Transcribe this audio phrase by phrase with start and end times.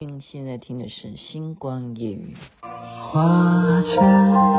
[0.00, 2.36] 现在听的是《星光夜语》。
[3.10, 3.96] 花间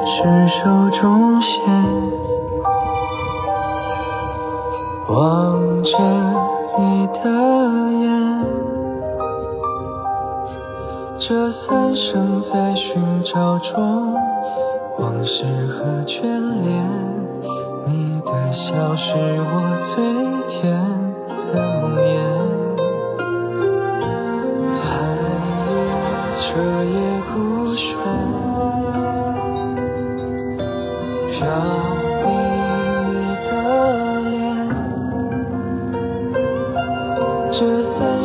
[0.04, 1.50] 执手中线，
[5.08, 5.92] 望着
[6.78, 7.24] 你的
[8.02, 8.04] 眼，
[11.22, 14.14] 这三生在寻找中，
[14.98, 16.22] 往事和眷
[16.66, 16.84] 恋，
[17.88, 19.08] 你的笑是
[19.40, 19.54] 我
[19.96, 20.99] 最甜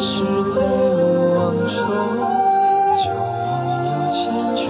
[0.05, 0.15] 是
[0.55, 0.57] 在
[0.95, 0.99] 无
[1.35, 1.77] 望中，
[3.03, 3.43] 就忘
[3.85, 4.21] 了欠
[4.57, 4.63] 缺。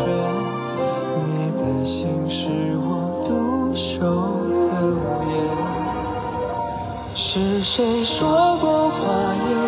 [1.26, 1.92] 你的心
[2.30, 2.32] 是
[2.78, 2.86] 我
[3.26, 3.28] 独
[3.74, 3.98] 守
[4.70, 4.72] 的
[5.26, 5.32] 夜。
[7.16, 7.24] 是
[7.64, 7.74] 谁
[8.04, 8.14] 说
[8.60, 8.94] 过话？
[9.50, 9.63] 也。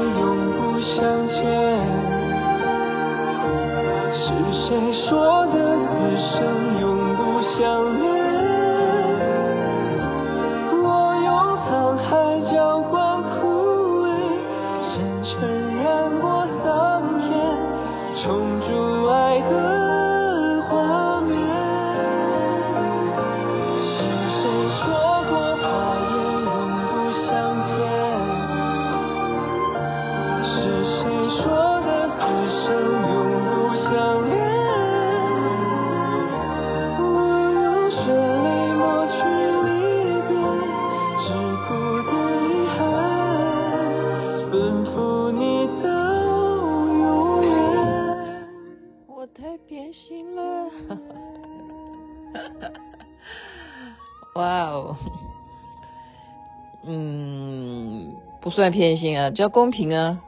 [58.57, 60.23] 算偏心啊，叫公平啊。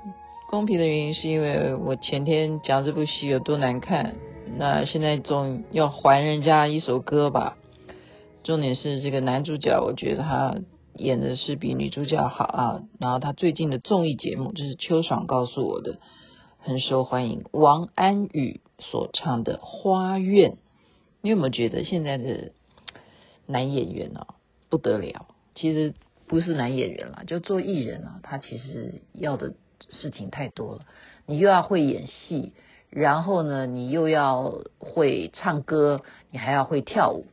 [0.51, 4.17] 公平的原因是因为我前天讲这部戏有多难看，
[4.59, 7.57] 那现在总要还人家一首歌吧。
[8.45, 10.57] 重点是这个男主角，我觉得他
[10.95, 12.83] 演的是比女主角好啊。
[13.01, 15.99] 然后他最近的综艺节目，就是秋爽告诉我的，
[16.59, 17.47] 很受欢迎。
[17.51, 20.51] 王安宇所唱的《花苑》，
[21.23, 22.53] 你有没有觉得现在的？
[23.51, 24.35] 男演员啊，
[24.69, 25.27] 不得了！
[25.55, 25.95] 其实
[26.29, 29.55] 不是男演员啦，就做艺人啊，他其实要的
[29.89, 30.83] 事情太多了。
[31.27, 32.53] 你又要会演戏，
[32.91, 37.27] 然后呢，你又要会唱歌，你还要会跳舞。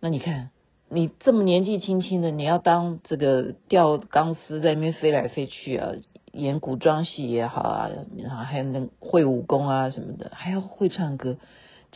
[0.00, 0.50] 那你看，
[0.88, 5.92] 你这么年纪轻轻的，你要当这个吊钢丝在那边飞来飞去啊，
[6.32, 11.36] 演古装戏也好啊，然后还能会武功啊什么的，还要会唱歌。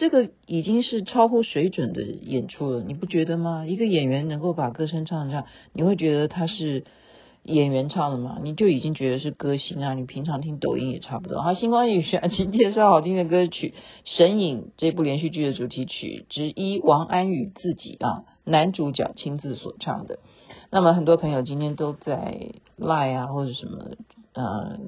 [0.00, 3.66] 这个已经是超乎水准的演出了，你不觉得吗？
[3.66, 5.44] 一个演员能够把歌声唱这样，
[5.74, 6.84] 你会觉得他是
[7.42, 8.38] 演员唱的吗？
[8.42, 9.92] 你就已经觉得是歌星啊！
[9.92, 11.42] 你平常听抖音也差不多。
[11.42, 13.74] 好，星光夜语请介绍好听的歌曲，
[14.16, 20.18] 《神隐》这部连续剧的主题曲之一，王安宇自己啊，男主角亲自所唱的。
[20.70, 23.90] 那么很多朋友今天都在赖啊或者什么，
[24.32, 24.78] 呃。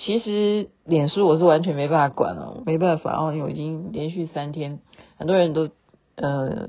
[0.00, 4.78] 其实脸书我是完全没办法管了，没办法哦，因为我已经连续三天，
[5.16, 5.70] 很多人都
[6.14, 6.68] 呃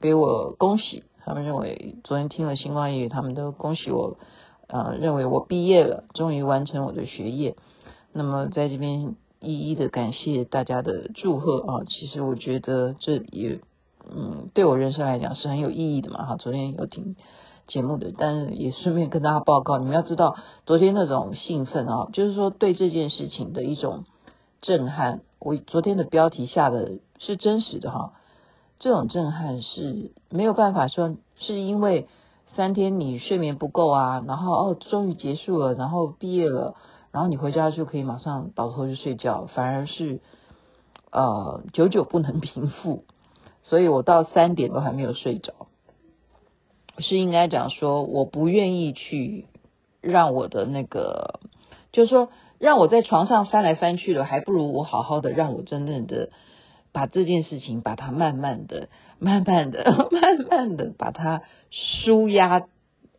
[0.00, 4.16] 给我恭喜，他们认为昨天听了星光夜语，他们都恭喜我，
[4.66, 7.54] 呃认为我毕业了，终于完成我的学业。
[8.12, 13.60] 那么在这边一一的感谢大家的祝贺啊，其实我觉得这也
[14.10, 17.14] 嗯对我人生来讲是很有意义的嘛哈，昨天有听。
[17.68, 20.34] 节目的，但是也顺便跟大家报告，你们要知道，
[20.66, 24.04] 昨天那种兴奋啊，就是说对这件事情的一种
[24.60, 25.20] 震撼。
[25.38, 28.12] 我昨天的标题下的是真实的哈，
[28.80, 32.08] 这种震撼是没有办法说是因为
[32.56, 36.74] 三天你睡眠不够啊，然后哦终于结束了，然后毕业了，
[37.12, 40.20] 然后你回家就可以马上倒头就睡觉，反而是
[41.12, 43.04] 呃久久不能平复，
[43.62, 45.67] 所以我到三点都还没有睡着。
[47.02, 49.46] 是应该讲说，我不愿意去
[50.00, 51.40] 让我的那个，
[51.92, 56.30] 就是说，让我在床上翻来翻去的，还不如我好好的让我真正的
[56.92, 62.66] 把这件事情，把它慢慢的、慢慢的、 慢慢的把它舒压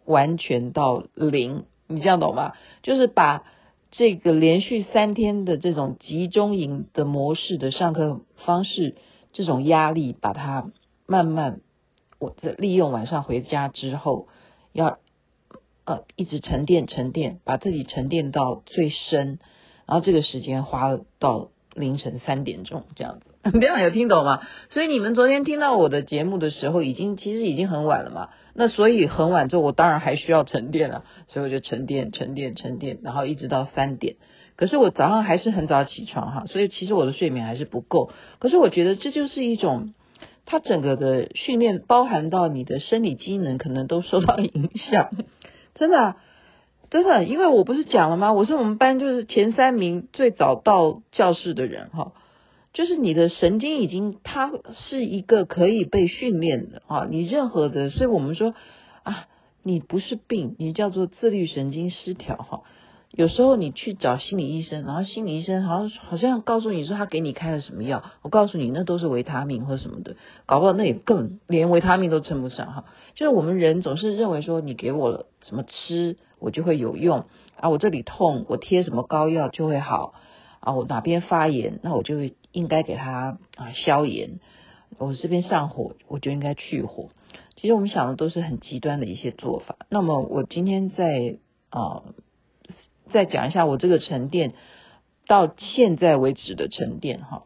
[0.06, 2.54] 完全到零，你这样懂吗？
[2.84, 3.44] 就是把
[3.92, 8.96] 这个连续三天的这种集中营的模式的上课方式，
[9.34, 10.72] 这种压力，把它
[11.06, 11.62] 慢慢。
[12.20, 14.28] 我在利用晚上回家之后，
[14.74, 15.00] 要
[15.86, 19.40] 呃一直沉淀沉淀，把自己沉淀到最深，
[19.88, 24.42] 然后这个时间花到凌晨三点钟这样子， 这样有听懂吗？
[24.70, 28.30] 所以你们昨天听到我的节目的时候，已经其实已经很晚了嘛。
[28.54, 34.18] 那所以很晚之后，我当然还需要沉淀了，所以我就沉淀沉淀沉淀，然后一直到三点。
[34.58, 38.12] 可是我早上还是很早起床哈，所以其实我的睡眠还是不够。
[38.40, 39.94] 可是我觉得这就是一种，
[40.52, 45.12] 它整个的训练包含到你的生理机能可能都受到影响，
[45.76, 46.16] 真的，
[46.90, 48.34] 真的，因为我不是讲了吗？
[48.34, 52.14] 我是我们班就是前三名最早到教室的人哈，
[52.74, 58.56] 就是你的神经已经它是一个可以被训练的啊，你任何的，所以我们说
[59.04, 59.28] 啊。
[59.62, 62.62] 你不是病，你叫做自律神经失调哈。
[63.12, 70.16] 有时候你去找心理医生，然后心理医生好像好像告诉你说他给你开了什么药，我告诉你那都是维他命或什么的，
[70.46, 72.86] 搞不好那也更连维他命都称不上哈。
[73.16, 77.26] 就是我们人总是认为说你给我了什么吃，我就会有用
[77.60, 80.14] 啊，我这里痛，我贴什么膏药就会好
[80.60, 82.18] 啊，我哪边发炎，那我就
[82.52, 84.40] 应该给他啊消炎，
[85.00, 87.10] 我这边上火，我就应该去火。
[87.56, 89.76] 其实我们想的都是很极端的一些做法。
[89.90, 91.38] 那么我今天在
[91.70, 92.04] 啊，
[93.12, 94.54] 再讲一下我这个沉淀
[95.28, 97.44] 到现在为止的沉淀哈。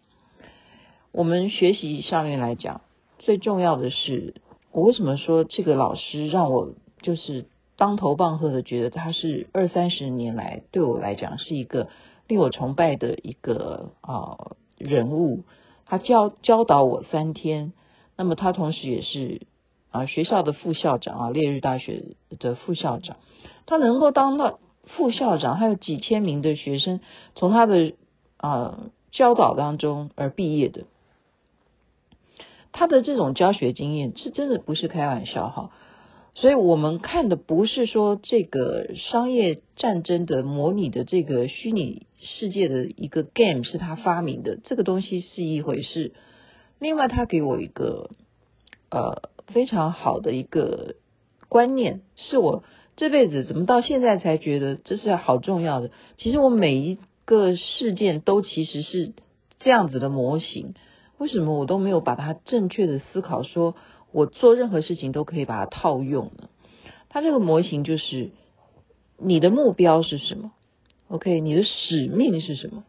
[1.11, 2.81] 我们学习上面来讲，
[3.19, 4.35] 最重要的是，
[4.71, 7.45] 我为什么说这个老师让我就是
[7.75, 11.89] 当头棒喝的，觉得他是二三十年来对我来讲是一个
[12.27, 15.43] 令我崇拜的一个啊人物。
[15.85, 17.73] 他教教导我三天，
[18.15, 19.41] 那么他同时也是。
[19.93, 23.17] 啊，学校的副校长啊，烈日大学的副校长，
[23.67, 26.99] 他能够当到副校长，还有几千名的学生
[27.35, 27.93] 从他的
[28.37, 30.85] 啊教导当中而毕业的，
[32.71, 35.71] 他的这种教学经验是真的不是开玩笑哈。
[36.35, 46.13] 所以我们看的不是说这个商业战争的模拟的这个虚拟世界的一个 game 是他发明的，这个东西是一回事。
[46.79, 48.09] 另外，他给我一个
[48.89, 49.29] 呃。
[49.47, 50.95] 非常好的一个
[51.49, 52.63] 观念，是我
[52.95, 55.91] 这辈子怎么到现在才觉得这是好重要的。
[56.17, 59.13] 其实我每一个事件都其实是
[59.59, 60.75] 这样子的模型，
[61.17, 63.43] 为什么我都没有把它正确的思考？
[63.43, 63.75] 说
[64.11, 66.49] 我做任何事情都可以把它套用呢？
[67.09, 68.31] 它这个模型就是
[69.17, 70.51] 你的目标是什么
[71.07, 72.83] ？OK，你的使命是什么？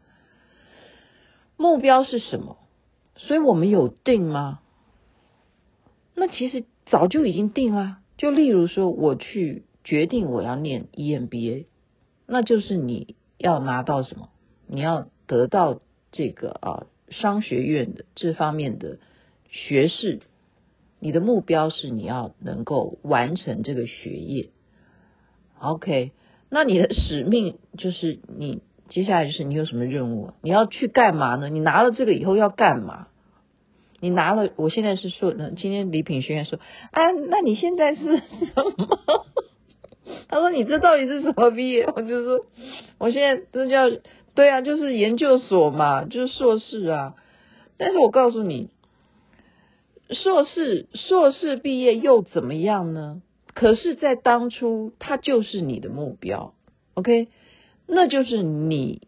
[1.57, 2.59] 目标是什么？
[3.17, 4.61] 所以我们有定吗？
[6.15, 11.67] 那其实早就已经定了，就例如说，我去决定我要念 EMBA，
[12.27, 14.31] 那就是你要拿到什么？
[14.67, 18.99] 你要得到这个啊商学院的这方面的
[19.51, 20.21] 学士，
[20.99, 24.49] 你的目标是你要能够完成这个学业。
[25.61, 26.13] OK，
[26.49, 30.33] 那你的使命就是你接下来就是你有什么任务？
[30.41, 31.49] 你要去干嘛呢？
[31.51, 33.09] 你拿了这个以后要干嘛？
[34.01, 36.59] 你拿了，我现在是说，今天礼品学院说，
[36.91, 38.23] 啊，那你现在是什
[38.77, 39.27] 么？
[40.35, 41.87] 他说你这到底是什么毕业？
[41.95, 42.45] 我就说，
[42.99, 43.89] 我现在这叫
[44.35, 47.15] 对啊，就是研究所嘛，就是硕士啊。
[47.77, 48.69] 但是我告诉你，
[50.11, 53.23] 硕士硕士毕业又怎么样呢？
[53.55, 56.55] 可是，在当初，它就是你的目标
[56.95, 57.29] ，OK，
[57.87, 59.07] 那就是你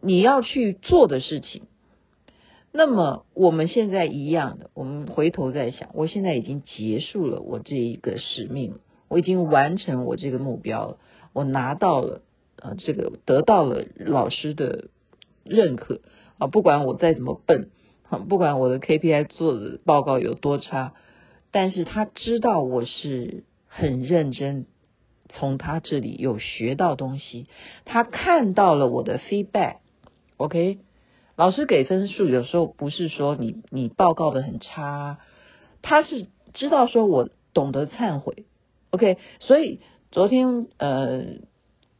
[0.00, 1.64] 你要去做的事情。
[2.72, 8.76] 那么我们现在一样的，我们回头再想，我现在已经结束了我这一个使命，
[9.10, 10.98] 我已经完成我这个目标了，
[11.32, 12.22] 我拿到了
[12.56, 14.84] 呃这个得到了老师的
[15.44, 16.00] 认可
[16.38, 17.70] 啊，不管我再怎么笨，
[18.28, 20.94] 不管我的 KPI 做的报告有多差，
[21.50, 24.66] 但是他知道我是很认真，
[25.28, 27.48] 从他这里有学到东西，
[27.84, 30.78] 他看到了我的 feedback，OK。
[31.36, 35.18] 老师给分数有时候不是说你你报告的很差，
[35.82, 38.44] 他是知道说我懂得忏悔
[38.90, 39.80] ，OK，所以
[40.10, 41.24] 昨天呃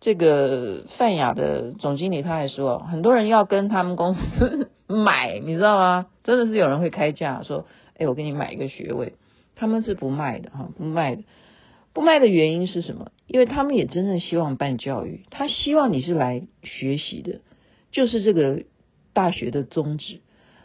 [0.00, 6.06] 这个泛亚的总经理他还说，很多人要跟他们公司 买，你知道吗？
[6.24, 7.66] 真的是有人会开价说，
[7.96, 9.14] 哎，我给你买一个学位，
[9.56, 11.22] 他们是不卖的哈，不卖的，
[11.92, 13.10] 不卖的原因是什么？
[13.26, 17.40] 因为他们也真正希望办教育，他希望你是来学习的，
[17.92, 18.62] 就是这个。
[19.12, 20.20] 大学的宗旨，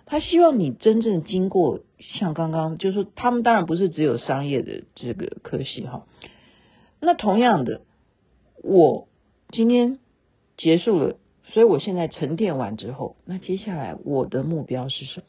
[0.06, 6.06] 他希望你真正经过像刚刚，就是说他们当然不是只有商业的这个科系哈。
[7.00, 7.82] 那同样的，
[8.64, 9.08] 我
[9.50, 10.00] 今天
[10.58, 15.26] 结束了，所以我现在沉淀完之后，那接下来我的目标是什么？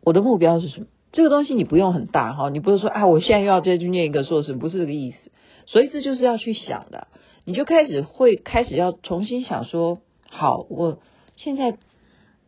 [0.00, 0.86] 我的目标是什么？
[1.12, 5.30] 这个东西你不用很大哈，你不是说啊，我现在又要再去念一个硕士，不是这个意思。
[5.66, 7.08] 所以这就是要去想的，
[7.44, 10.00] 你就开始会开始要重新想说。
[10.30, 10.98] 好，我
[11.38, 11.78] 现在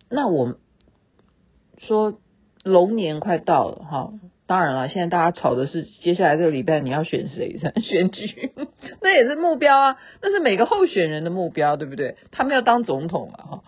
[0.09, 0.56] 那我
[1.78, 2.18] 说
[2.64, 4.12] 龙年快到了哈，
[4.47, 8.52] 当然了，现在大家吵的是接下来这个礼拜你要选谁才选举，
[9.00, 12.16] 那也是目标啊，那是每个候选人的目标，对不对？
[12.32, 13.64] 他们要当总统嘛，哈，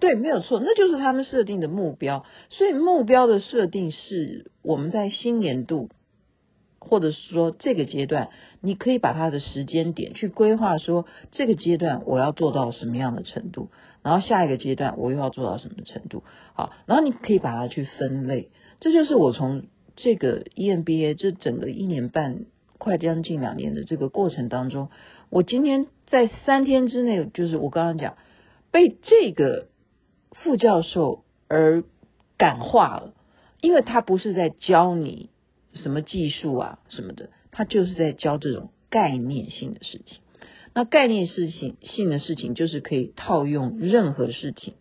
[0.00, 2.26] 对，没有错，那就是他们设定的目标。
[2.50, 5.88] 所以目标的设定是我们在新年度，
[6.88, 8.28] 或者是说这个阶段，
[8.60, 13.70] 你可以把它的时间点去规划，说这个阶段我要做到什么样的程度，
[14.02, 16.22] 然后下一个阶段我又要做到什么程度，
[16.54, 18.50] 好，然后你可以把它去分类。
[18.80, 19.64] 这就是我从
[19.96, 22.46] 这个 EMBA 这整个一年半
[22.78, 24.90] 快将近两年的这个过程当中，
[25.30, 28.16] 我今天在三天之内，就是我刚刚讲
[28.70, 29.68] 被这个
[30.32, 31.84] 副教授而
[32.36, 33.14] 感化了，
[33.60, 35.30] 因为他不是在教你
[35.74, 40.20] 什么技术啊什么的，他就是在教这种概念性的事情。
[40.72, 44.74] 那概念事情性的事情，就是可以套用任何事情，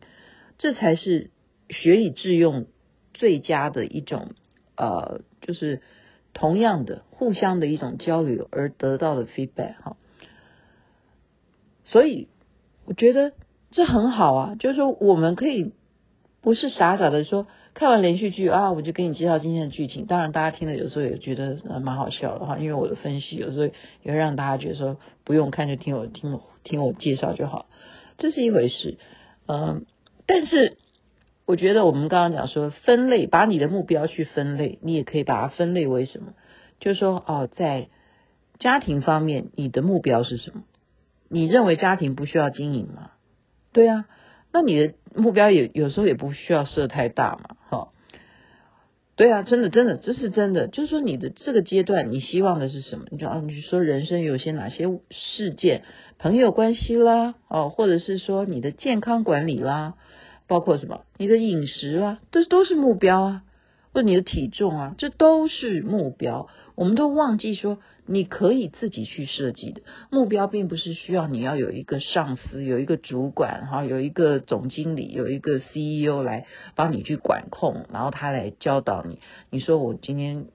[0.57, 1.31] 这才是
[1.69, 2.67] 学以致用。
[3.15, 4.31] 最佳的一种，
[4.75, 5.83] 呃，就是
[6.33, 9.97] 同样的互相的一种交流而得到的 feedback 哈，
[11.83, 12.27] 所以
[12.85, 13.33] 我觉得
[13.69, 15.73] 这很好啊，就是说我们可以
[16.41, 20.06] 不是傻傻的说看完连续剧啊，我就给你介绍今天的剧情。
[20.06, 27.65] 当然，大家听了有时候也觉得蛮好笑的哈，因为我的分析有时候也会让大家觉得说不用看就听我听我听我介绍就好，
[28.18, 28.98] 这是一回事，
[29.48, 29.86] 嗯、
[30.25, 30.77] 但是。
[31.46, 36.36] 我觉得我们刚刚讲说分类，把你的目标去分类，你也可以把它分类为什么？
[36.80, 37.89] 就是说，哦，在
[38.60, 40.63] 家庭方面，你的目标是什么？
[41.27, 43.12] 你认为家庭不需要经营吗？
[43.74, 44.06] 对啊，
[44.53, 47.89] 那你的目标也有时候也不需要设太大嘛，哈。
[49.15, 50.67] 对啊，真的真的，这是真的。
[50.67, 53.05] 就是说，你的这个阶段，你希望的是什么？
[53.12, 55.83] 你就啊，你说人生有些哪些事件，
[56.17, 59.95] 朋友关系啦，哦，或者是说你的健康管理啦。
[60.45, 61.01] 包括什么？
[61.17, 63.43] 你的饮食啦，这都是目标啊，
[63.93, 66.47] 或你的体重啊，这都是目标。
[66.75, 79.19] 我们都忘记说，你可以自己去设计的目标，并不是需要你要有一个上司、有一个主管、哈，有一个总经理、有一个 CEO 来帮你去管控，然后他来教导你。
[79.51, 80.47] 你说我今天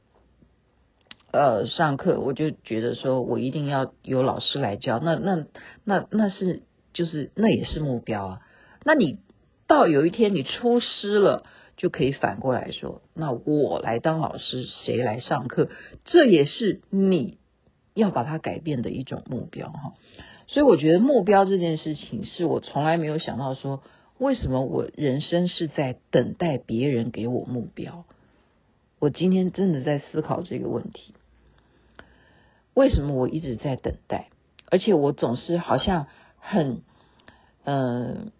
[1.30, 5.46] 呃上课，我就觉得说我一定要有老师来教，那那
[5.84, 8.40] 那那是就是那也是目标啊，
[8.84, 9.18] 那你。
[9.68, 11.44] 到有一天你出师了，
[11.78, 15.70] 就可以反过来说，那我来当老师，谁来上课？
[16.04, 17.38] 这也是你
[17.94, 19.94] 要把它改变的一种目标哈。
[20.48, 23.82] 所以我觉得目标这件事情，是我从来没有想到说，
[24.18, 28.04] 为什么我人生是在等待别人给我目标？
[28.98, 31.14] 我今天真的在思考这个问题，
[32.74, 34.30] 为什么我一直在等待？
[34.70, 36.08] 而且我总是好像
[36.38, 36.82] 很，
[37.64, 38.32] 嗯、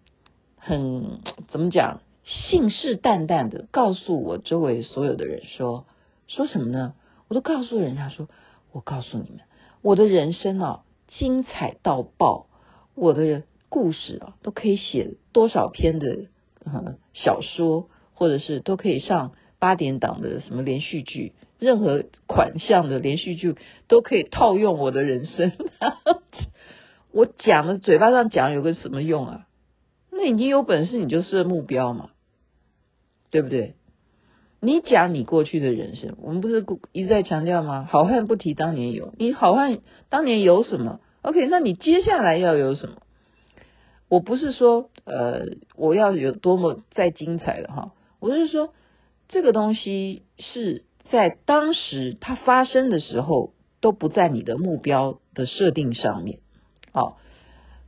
[0.57, 5.85] 很怎么讲，信誓旦旦的告诉我周围所有的人说，
[6.27, 6.93] 说什么呢？
[7.27, 8.27] 我都告诉人家说，
[8.71, 9.39] 我告诉你们，
[9.81, 12.45] 我的人生啊，精彩到爆，
[12.93, 16.27] 我的故事啊，都可以写多少篇的
[16.63, 23.55] 呃小说，或者是都可以上八点档的什么连续剧，任何款项的连续剧
[23.87, 25.51] 都可以套用我的人生。
[27.11, 29.47] 我讲的嘴巴上讲有个什么用啊？
[30.11, 32.11] 那你有本事你就设目标嘛，
[33.31, 33.75] 对不对？
[34.61, 37.87] 你讲你过去的人生，我们不是一再强调吗？
[37.89, 42.97] 好汉不提当年勇，你好汉当年有什么？OK，那你接下来要有什么？
[44.09, 45.43] 我不是说呃
[45.77, 48.73] 我要有多么再精彩的哈，我是说
[49.29, 56.39] 这个东西是在当时它发生的时候都不在你的目标的设定上面，
[56.91, 57.17] 好，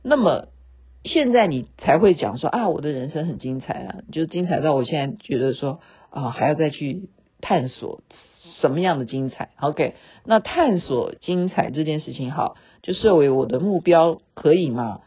[0.02, 0.48] 那么。
[1.04, 5.80] 现在你才会讲说啊，我的人生很精彩啊，就精彩到我现在觉得说
[6.10, 7.08] 啊，还要再去
[7.40, 8.02] 探索
[8.60, 9.50] 什么样的精彩。
[9.60, 9.94] OK，
[10.24, 15.00] 那探索精彩这件事情好，就设为我的目标，可以吗？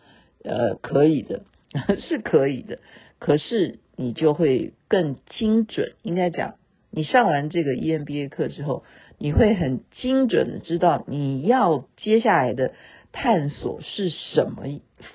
[0.43, 1.43] 呃，可以的，
[2.01, 2.79] 是可以的。
[3.17, 6.55] 可是你就会更精准，应该讲，
[6.91, 8.83] 你上完这个 EMBA 课之后，
[9.17, 12.73] 你会很精准的知道你要接下来的。
[13.17, 14.63] 探索是什么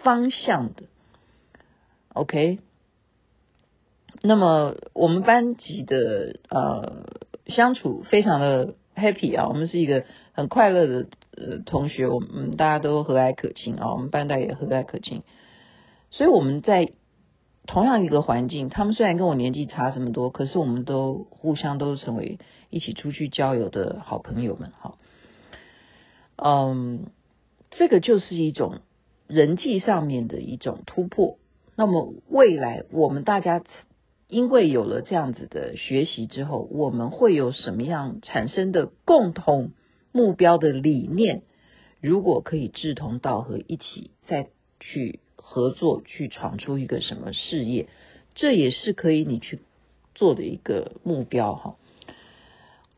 [0.03, 0.85] 方向的
[2.13, 2.59] ？OK，
[4.23, 7.07] 那么我们班级的呃
[7.47, 11.07] 相处非常的 happy 啊，我们是一个很快乐的
[11.37, 15.23] 呃同学，我们大家都和蔼可亲啊，我们班代也和蔼可亲，
[16.11, 16.93] 所以我们在
[17.67, 24.95] 同样一个环境，他们虽然跟我年纪差这么多，可是我们都互相都成为一起出去郊游的好朋友们哈，
[26.37, 27.07] 嗯。
[27.73, 28.81] 这个就是一种
[29.31, 31.39] 人际上面的一种突破。
[31.77, 33.63] 那么未来我们大家
[34.29, 39.73] 因为有了这样子的学习之后，我们会有什么样产生的共同
[40.13, 41.43] 目标的理念？
[42.01, 47.89] 如果可以志同道合，一起再去合作，去闯出一个什么事业，
[48.35, 49.61] 这也是可以你去
[50.15, 51.77] 做的一个目标哈。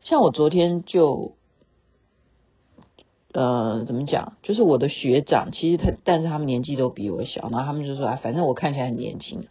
[0.03, 1.35] 像我昨天就，
[3.33, 4.33] 呃，怎么讲？
[4.43, 9.47] 就是我的学长，其实他，但是他们年纪都比我小，然后他们就说，啊，反正我看起来很年轻。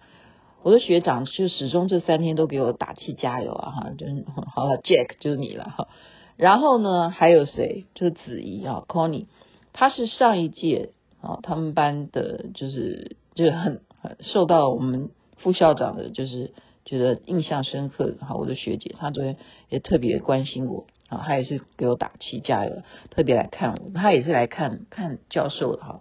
[0.63, 4.25] 我的学长就始终这三天都给我打气加油啊，哈，就是
[4.55, 5.89] 好了，Jack 就是你了哈。
[6.37, 7.85] 然后呢，还有谁？
[7.95, 9.27] 就是子怡啊，Connie，
[9.73, 16.53] 他是上一届啊，他们班的，就是就很很受到我们副校长的，就是
[16.85, 18.37] 觉得印象深刻哈。
[18.37, 19.37] 我的学姐，她昨天
[19.69, 26.01] 也特别关心我啊，她也是给我打气加油，特别来看我，他也是来看看教授的哈。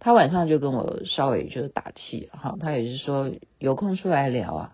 [0.00, 4.72] 他晚上就跟我稍微就是打气哈，他也是说有空出来聊啊。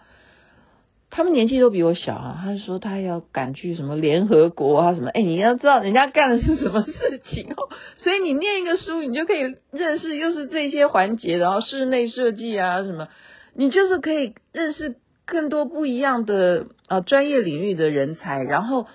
[1.13, 7.69] 他们年纪都比我小啊，他说他要赶去什么联合国啊什么，哎，你要知道人家干的是什么事情哦，
[7.99, 13.09] 所以你念一个书，你就可以认识又是这些环节，然后室内设计啊什么，
[13.55, 14.97] 你就是可以认识
[15.27, 18.87] 更多不一样的啊专业领域的人才，然后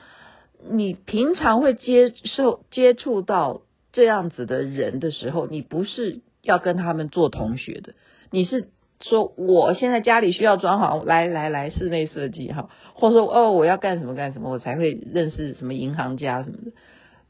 [0.70, 3.62] 你平常会接受接触到
[3.94, 7.94] 这样子的人的时候，你不是要跟他们做同学的，
[8.32, 8.70] 你是。
[9.02, 16.72] 说我现在家里需要装潢，来来来，室内设计哈，或者说哦，我要干什么干什么，我才会认识什么银行家什么的，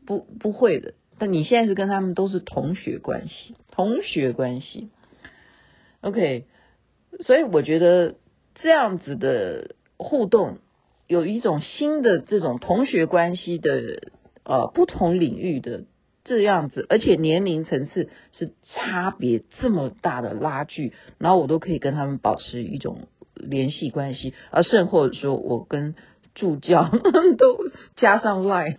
[0.05, 0.93] 不不会的。
[1.17, 4.89] 但你现在是跟他们都是同学关系，同学关系
[6.01, 6.45] ，OK。
[7.21, 8.13] 所以我觉得
[8.53, 10.59] 这样子的互动，
[11.07, 14.01] 有一种新的这种同学关系的
[14.43, 15.85] 呃不同领域的。
[16.27, 25.93] 这样子，而且年龄层次是差别这么大的拉锯，然后我都可以跟他们保持一种联系关系，而甚或者说我跟
[26.33, 26.89] 助教
[27.37, 27.59] 都
[27.95, 28.75] 加上 line，，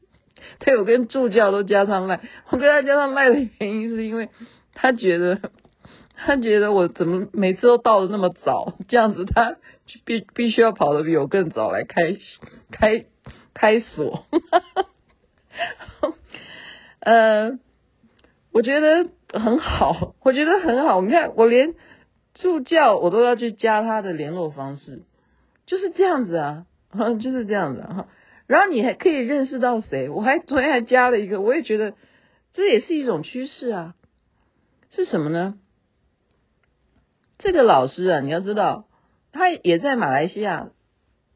[0.60, 4.30] 对，我跟助教都加上 line，，我跟他加上 line 的原因是因为
[4.72, 5.50] 他觉得
[6.16, 9.56] 他觉得我怎么每次都到的那么早，这样子他
[10.04, 12.16] 必必须要跑得比我更早来开
[12.70, 13.06] 开
[13.54, 14.26] 开锁。
[17.00, 17.58] 呃，
[18.52, 21.02] 我觉得很好，我觉得很好。
[21.02, 21.74] 你看，我连
[22.34, 25.02] 助教我都要去加他的联络方式，
[25.66, 26.66] 就是这样子啊，
[27.20, 28.08] 就是这样子啊。
[28.46, 30.08] 然后你还可以认识到谁？
[30.10, 31.94] 我还昨天还加了一个，我也觉得
[32.52, 33.94] 这也是一种趋势啊。
[34.90, 35.58] 是什么呢？
[37.38, 38.86] 这个老师啊，你要知道，
[39.32, 40.70] 他也在马来西亚，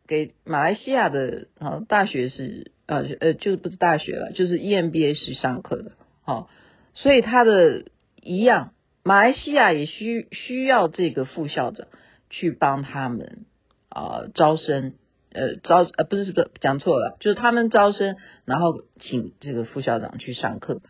[0.06, 2.70] 给马来西亚的啊大学是。
[2.88, 5.90] 呃呃，就不是大学了，就是 EMBA 是上课的，
[6.22, 6.48] 好，
[6.94, 7.82] 所以他的
[8.22, 11.88] 一样，马来西亚也需需要这个副校长
[12.30, 13.44] 去帮他们
[13.88, 14.94] 啊、招生，
[15.32, 20.80] 呃招呃不是不是讲错了，就是他们招生，然后请这个副校长去上课，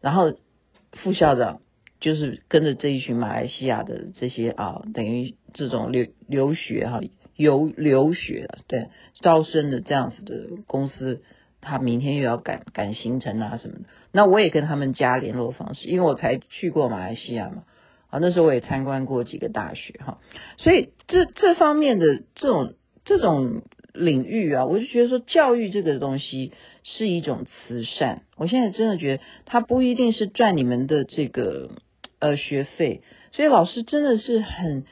[0.00, 0.32] 然后
[0.94, 1.60] 副校长
[2.06, 7.00] 就是跟着这一群马来西亚的这些啊，等于这种留留学哈，
[7.34, 8.86] 游留学对
[9.20, 11.20] 招生的这样子的公司。
[11.60, 13.80] 他明天又要赶赶行程啊什么的，
[14.12, 17.64] 那我也跟他们加联络方式，因为我才去过马来西亚嘛，
[18.08, 20.18] 啊，那时候我也参观过几个大学哈，
[20.58, 23.62] 所以这这方面的这种这种
[23.94, 26.52] 领域啊，我就觉得说教育这个东西
[26.84, 31.72] 是一种慈善，我现在真的觉得它不一定是赚你们的这个
[32.18, 33.02] 呃学费，
[33.32, 34.84] 所以老师真的是很。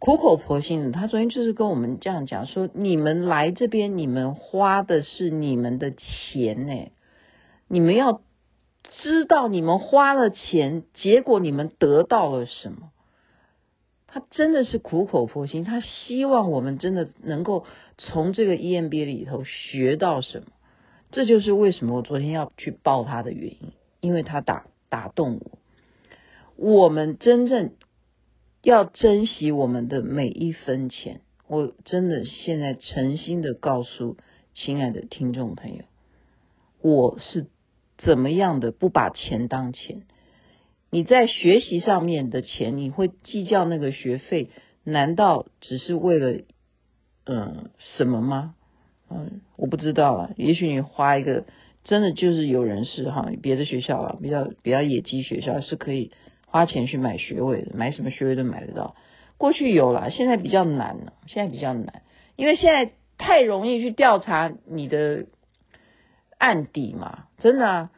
[0.00, 6.92] 苦口婆心的，他昨天就是跟我们这样讲说：你们来这边，你们花的是你们的钱呢，
[7.68, 8.20] 你们要
[9.02, 12.90] 知道你们花了钱，结果你们得到了什么。
[14.06, 17.64] 他真的是苦口婆心，他希望我们真的能够
[17.96, 20.48] 从这个 EMBA 里头学到什么。
[21.12, 25.58] 这就是为什么我昨天要去报他的原因，因为他打打动我。
[26.56, 27.72] 我们真正。
[28.62, 34.16] 要珍惜我们的每一分钱，我真的现在诚心的告诉
[34.54, 35.84] 亲爱的听众朋友，
[36.80, 37.48] 我是
[37.98, 40.04] 怎么样的不把钱当钱？
[40.88, 44.48] 你在学习上面的钱，你会计较那个学费？
[44.82, 46.40] 难道只是为了
[47.26, 48.54] 嗯什么吗？
[49.10, 50.30] 嗯，我不知道啊。
[50.38, 51.44] 也许你花一个，
[51.84, 56.12] 真的就是有人是哈，别的学校啊，比较比较野鸡学校是可以。
[56.54, 58.94] 花钱去买学位的，买什么学位都买得到。
[59.38, 61.14] 过去有了，现在比较难了。
[61.26, 62.02] 现在比较难，
[62.36, 65.26] 因为现在太容易去调查你的
[66.38, 67.88] 案底嘛，真的。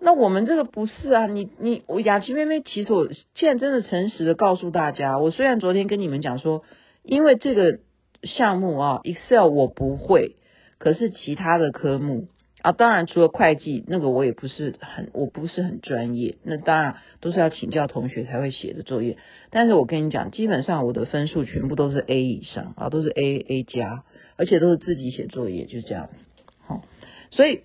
[0.00, 6.64] 那我们这个不是啊，你你我雅琪妹妹，其实我现在真的诚实的告诉大家，我虽然昨天跟你们讲说，
[7.04, 7.78] 因为这个
[8.24, 10.34] 项目啊，Excel 我不会，
[10.78, 12.26] 可是其他的科目
[12.62, 19.16] 啊，当然除了会计那个我也不是很，我不是很专业，那当然都是要请教同学才会写的作业。
[19.50, 24.04] 但是我跟你讲，基本上我的分数全部都是 A 以上啊，都是 A A 加，
[24.36, 26.42] 而且都是自己写作业，就是这样子。
[26.66, 26.82] 好，
[27.30, 27.62] 所以。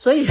[0.00, 0.28] 所以，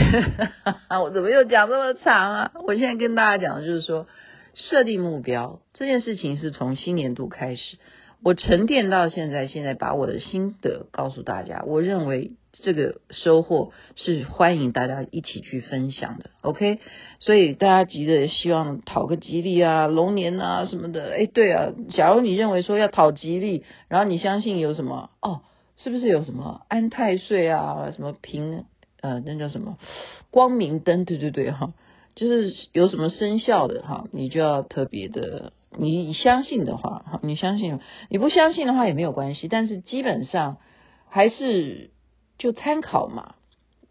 [1.03, 2.51] 我怎么又讲这么长啊？
[2.65, 4.07] 我现在跟大家讲的就是说，
[4.53, 7.77] 设定目标这件事情是从新年度开始，
[8.23, 11.63] 我沉淀到现在，现在把我的心得告诉大家。
[11.65, 16.31] 我认为这个收获是欢迎大家一起去分享的。
[16.41, 16.79] OK，
[17.19, 21.11] 所以大家急着希望讨个吉利啊，龙年啊什么的。
[21.11, 25.41] 哎，对啊，假如你认为说要讨吉利，然后你相信有什么哦，
[25.77, 28.65] 是不是有什么安太岁啊，什么平？
[28.99, 29.77] 呃，那叫什么
[30.31, 31.05] 光明灯？
[31.05, 31.73] 对对对，哈，
[32.15, 40.57] 就是有什么生肖的哈，你就要特别的，你相信的话，哈，你相信，你不相信的话也没有关系，但是基本上
[41.09, 41.91] 还是
[42.37, 43.35] 就参考嘛，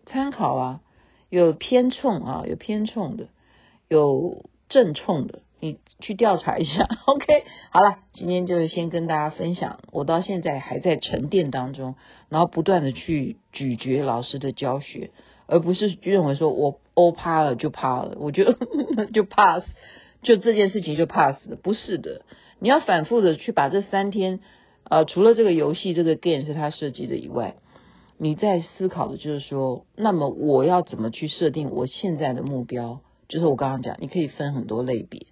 [0.06, 0.80] 参考啊，
[1.28, 3.28] 有偏冲啊，有偏冲的，
[3.88, 5.40] 有正冲的。
[5.58, 11.94] 你去调查一下， OK，好了，今天就先跟大家分享，我到现在还在沉淀当中，
[12.28, 15.10] 然后不断的去咀嚼老师的教学，
[15.46, 18.52] 而不是认为说我欧趴了就趴了，我就
[19.14, 19.64] 就 pass，
[20.26, 22.22] 就这件事情就 pass 了，不是的，
[22.58, 24.40] 你要反复的去把这三天，
[24.82, 27.54] 呃，除了这个游戏这个 game 是他设计的以外，
[28.18, 33.02] 你在思考的就是说，那么我要怎么去设定我现在的目标？
[33.28, 35.26] 就是我刚刚讲，你可以分很多类别。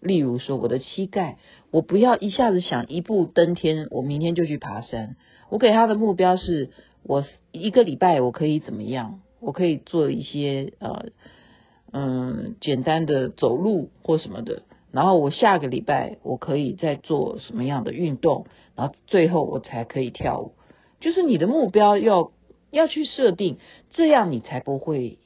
[0.00, 1.36] 例如说，我的膝盖，
[1.70, 5.16] 我不要一下子想一步登天，我明天就去爬山。
[5.50, 6.70] 我给他的目标是，
[7.02, 9.20] 我一个礼拜我可以怎么样？
[9.40, 11.10] 我可以做一些呃
[11.92, 14.62] 嗯简单的走路或什么的。
[14.90, 18.46] 然后我下个礼拜我可以再做什么样的运动？
[18.74, 20.52] 然后最后我才可以跳舞。
[21.00, 22.32] 就是你的目标要
[22.70, 23.58] 要去设定，
[23.92, 25.18] 这样你才不会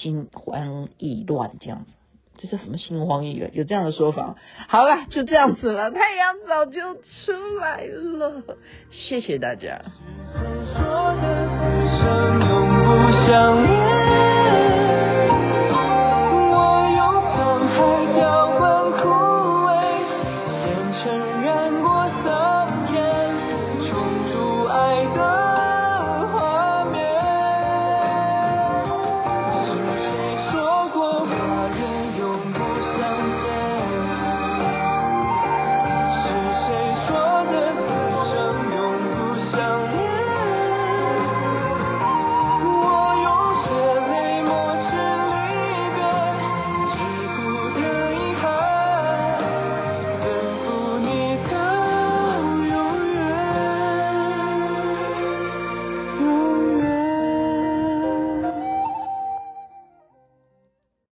[0.00, 1.92] 心慌意乱这样子。
[2.36, 3.54] 这是什么心慌意乱？
[3.54, 4.34] 有这样的说法？
[4.68, 5.92] 好了，就这样子了。
[5.92, 8.42] 太阳早就出来了，
[8.90, 9.80] 谢谢大家。